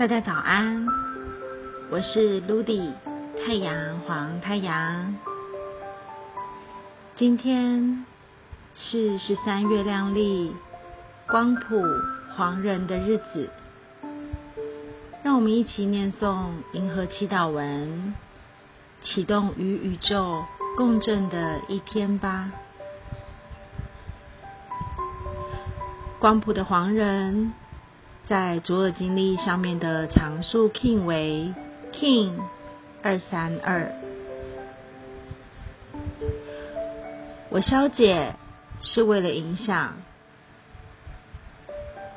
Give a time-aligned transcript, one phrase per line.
[0.00, 0.86] 大家早安，
[1.90, 2.90] 我是 Ludy
[3.36, 5.14] 太阳黄太阳。
[7.16, 8.06] 今天
[8.74, 10.56] 是十三月亮丽
[11.28, 11.84] 光谱
[12.34, 13.50] 黄人的日子，
[15.22, 18.14] 让我们一起念诵银河祈祷文，
[19.02, 20.46] 启动与宇宙
[20.78, 22.50] 共振的一天吧。
[26.18, 27.52] 光谱的黄人。
[28.26, 31.52] 在左耳经历上面的常数 king 为
[31.92, 32.32] king
[33.02, 33.92] 二三二。
[37.48, 38.36] 我消解
[38.80, 39.94] 是为了影响，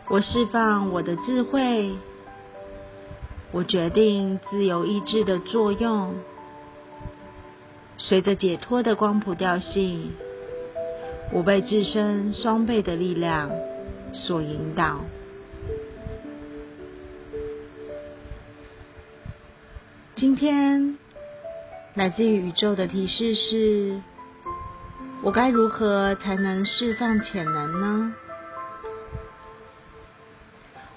[0.07, 1.93] 我释放我的智慧，
[3.51, 6.13] 我决定自由意志的作用，
[7.97, 10.13] 随着解脱的光谱调性，
[11.31, 13.49] 我被自身双倍的力量
[14.13, 14.99] 所引导。
[20.15, 20.99] 今天
[21.95, 23.99] 来自于宇宙的提示是：
[25.23, 28.13] 我该如何才能释放潜能呢？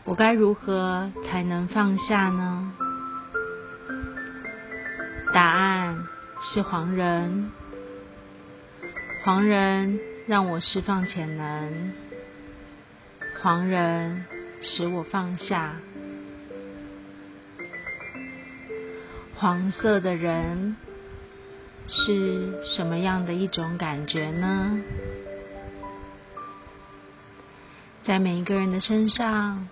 [0.04, 2.72] 我该如何才能放下呢？
[5.32, 6.06] 答案
[6.42, 7.50] 是黄人。
[9.24, 11.92] 黄人让我释放潜能，
[13.42, 14.26] 黄人
[14.60, 15.74] 使我放下。
[19.38, 20.76] 黄色的人
[21.88, 24.80] 是什么样的一种感觉呢？
[28.02, 29.68] 在每一个人的身上，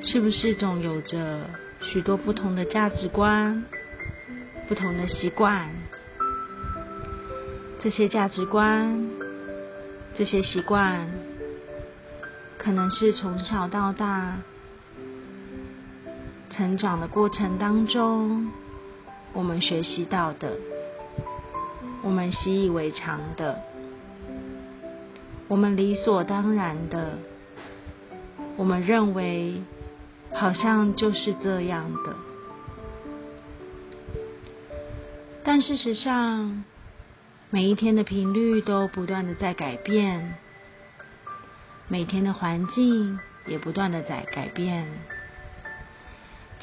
[0.00, 1.50] 是不是总有着
[1.82, 3.62] 许多不同的价值观、
[4.68, 5.68] 不同的习惯？
[7.78, 9.06] 这些价值观、
[10.14, 11.06] 这些习惯，
[12.56, 14.38] 可能是从小到大。
[16.56, 18.48] 成长的过程当中，
[19.32, 20.56] 我们学习到的，
[22.00, 23.60] 我们习以为常的，
[25.48, 27.18] 我们理所当然的，
[28.56, 29.62] 我们认为
[30.32, 32.14] 好像就是这样的。
[35.42, 36.62] 但事实上，
[37.50, 40.34] 每一天的频率都不断的在改变，
[41.88, 44.86] 每天的环境也不断的在改变。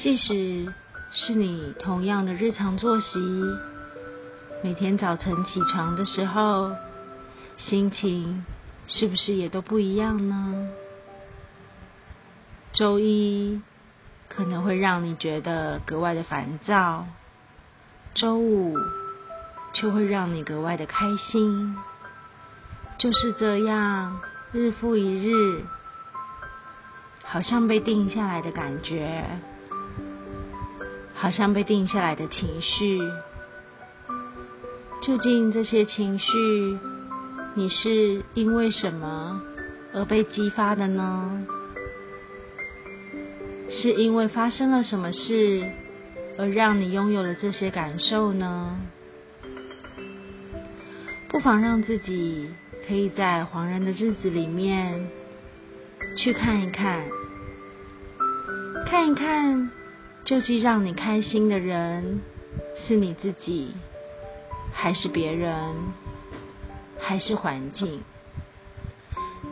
[0.02, 0.66] 即使
[1.12, 3.20] 是你同样的日常作息，
[4.60, 6.72] 每天早晨起床的时候，
[7.56, 8.44] 心情
[8.88, 10.70] 是不是也都不一样呢？
[12.72, 13.62] 周一
[14.28, 17.06] 可能会让你觉得格外的烦躁，
[18.12, 18.74] 周五
[19.72, 21.76] 却会让你格外的开心。
[22.98, 24.20] 就是这样，
[24.50, 25.62] 日复一日，
[27.22, 29.38] 好像被定下来的感觉。
[31.22, 32.98] 好像被定下来的情绪，
[35.02, 36.26] 究竟这些情绪，
[37.54, 39.40] 你是因为什么
[39.94, 41.46] 而被激发的呢？
[43.70, 45.70] 是因为发生了什么事，
[46.38, 48.80] 而让你拥有了这些感受呢？
[51.28, 52.50] 不妨让自己
[52.88, 55.08] 可以在恍然的日子里面，
[56.16, 57.04] 去看一看，
[58.84, 59.70] 看一看。
[60.24, 62.20] 究竟让你开心的人
[62.76, 63.74] 是你自己，
[64.72, 65.74] 还是别人，
[66.98, 68.00] 还是环境？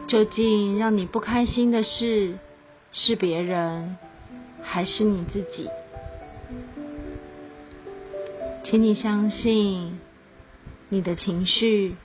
[0.07, 2.39] 究竟让你不开心的事
[2.93, 3.97] 是别人，
[4.63, 5.69] 还是你自己？
[8.63, 9.99] 请你相信，
[10.89, 11.97] 你的情绪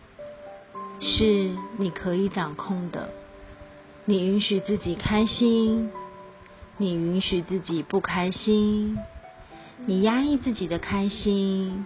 [0.99, 3.09] 是你可以掌控的，
[4.05, 5.91] 你允许自己开心。
[6.77, 8.97] 你允许自己不开心，
[9.85, 11.85] 你压抑自己的开心，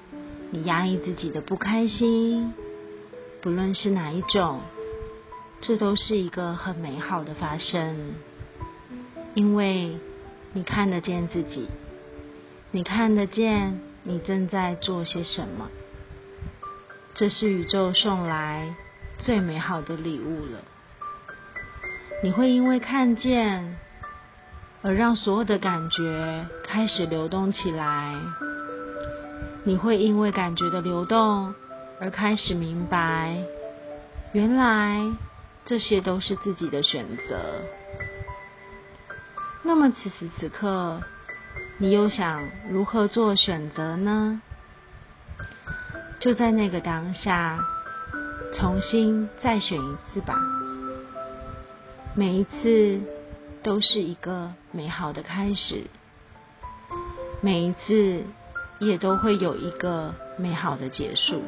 [0.49, 2.51] 你压抑自己的不开心，
[3.39, 4.61] 不论是哪一种，
[5.61, 8.15] 这都是一个很美好的发生，
[9.35, 9.95] 因为
[10.53, 11.67] 你看得见自己，
[12.71, 15.69] 你看得见你正在做些什么，
[17.13, 18.73] 这是宇宙送来
[19.19, 20.63] 最美好的礼物了。
[22.23, 23.77] 你会因为看见。
[24.81, 28.15] 而让所有的感觉开始流动起来，
[29.63, 31.53] 你会因为感觉的流动
[31.99, 33.43] 而开始明白，
[34.31, 35.01] 原来
[35.65, 37.39] 这些都是自己的选择。
[39.63, 41.01] 那么此时此刻，
[41.77, 44.41] 你又想如何做选择呢？
[46.21, 47.59] 就在那个当下，
[48.53, 50.35] 重新再选一次吧。
[52.15, 53.01] 每一次。
[53.61, 55.83] 都是一个美好的开始，
[57.41, 58.23] 每一次
[58.79, 61.41] 也都会有一个美好的结束。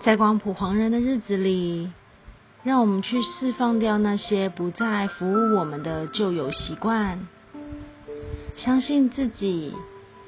[0.00, 1.92] 在光谱黄人的日子里，
[2.62, 7.28] 让我们去释放掉那些不再服务我们的旧有习惯，
[8.56, 9.74] 相信自己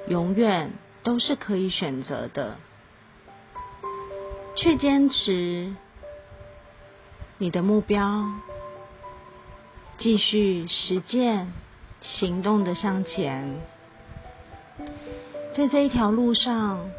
[0.09, 0.73] 永远
[1.03, 2.57] 都是可以选择的，
[4.55, 5.75] 去坚持
[7.43, 8.27] 你的目标，
[9.97, 11.51] 继续实践
[12.03, 13.59] 行动的向前，
[15.57, 16.91] 在这一条路上，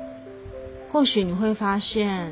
[0.92, 2.32] 或许你会发现。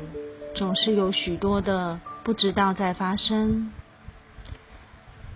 [0.52, 3.70] 总是有许多的不知道在发生，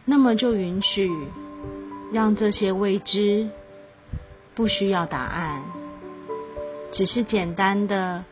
[0.05, 1.09] 那么就允许
[2.13, 3.49] 让这些未知
[4.57, 5.63] 不需要答案，
[6.91, 8.25] 只是简单的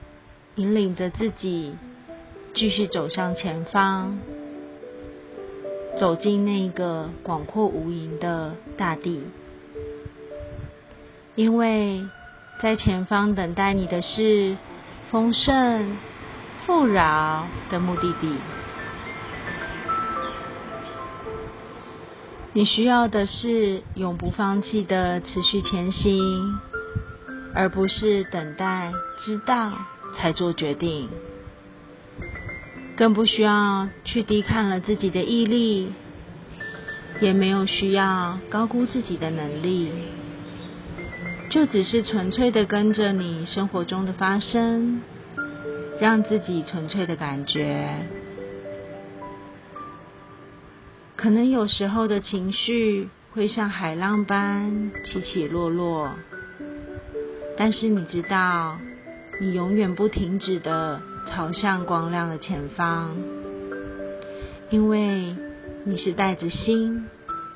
[0.56, 1.76] 引领着自己
[2.52, 4.18] 继续走向前方，
[5.98, 9.22] 走进那个广阔无垠的大地，
[11.34, 12.06] 因为
[12.60, 14.56] 在前方等待你的是
[15.10, 15.96] 丰盛。
[16.64, 18.36] 富饶的目的地，
[22.52, 26.56] 你需要的是永不放弃的持续前行，
[27.52, 29.72] 而不是等待知道
[30.14, 31.08] 才做决定，
[33.02, 35.90] 更不需要去低看了自己的毅力，
[37.20, 39.90] 也没有需要高估自己的能力，
[41.50, 45.00] 就只是纯粹的跟着你生活中的发生。
[46.00, 48.06] 让自己纯粹的感觉，
[51.16, 56.14] 可能有时候的情绪会像海浪般起起落落，
[57.56, 58.78] 但是你知道，
[59.40, 63.16] 你永远不停止的朝向光亮的前方，
[64.70, 65.34] 因为
[65.84, 67.06] 你是带着心，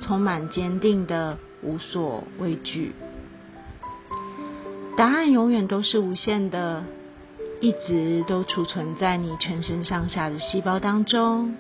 [0.01, 2.93] 充满坚定的无所畏惧，
[4.97, 6.85] 答案永远都是无限的。
[7.59, 11.57] 一直都储存在你全身上下的细胞当中，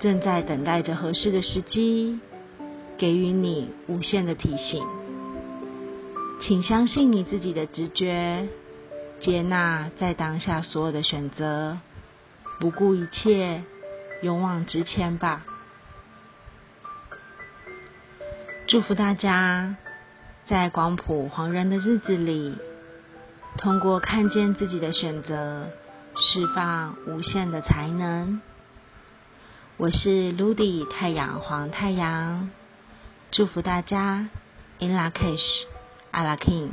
[0.00, 2.18] 正在等待着合适的时机，
[2.98, 4.84] 给予你无限的提醒。
[6.40, 8.48] 请相信你自己的直觉，
[9.22, 11.78] 接纳在当下所有的选择，
[12.58, 13.62] 不顾一切，
[14.20, 15.46] 勇往直前吧！
[18.66, 19.76] 祝福大家
[20.46, 22.58] 在广普黄人的日子里。
[23.58, 25.68] 通过看见自己的选择，
[26.16, 28.40] 释放无限的才能。
[29.76, 32.50] 我是 Ludy 太阳黄太阳，
[33.30, 34.28] 祝福大家
[34.80, 35.64] In La Kish,
[36.10, 36.70] a La King。